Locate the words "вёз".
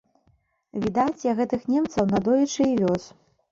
2.83-3.09